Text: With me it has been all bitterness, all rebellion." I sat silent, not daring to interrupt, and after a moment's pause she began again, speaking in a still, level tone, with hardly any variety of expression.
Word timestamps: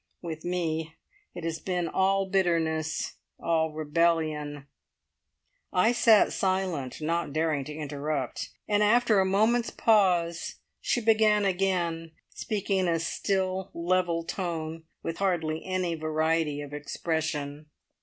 With 0.23 0.43
me 0.43 0.95
it 1.35 1.43
has 1.43 1.59
been 1.59 1.87
all 1.87 2.25
bitterness, 2.27 3.17
all 3.39 3.71
rebellion." 3.71 4.65
I 5.71 5.91
sat 5.91 6.33
silent, 6.33 7.01
not 7.01 7.31
daring 7.33 7.63
to 7.65 7.71
interrupt, 7.75 8.49
and 8.67 8.81
after 8.81 9.19
a 9.19 9.25
moment's 9.25 9.69
pause 9.69 10.55
she 10.81 11.01
began 11.01 11.45
again, 11.45 12.13
speaking 12.31 12.79
in 12.79 12.87
a 12.87 12.97
still, 12.97 13.69
level 13.75 14.23
tone, 14.25 14.85
with 15.03 15.17
hardly 15.19 15.63
any 15.65 15.93
variety 15.93 16.61
of 16.61 16.73
expression. 16.73 17.67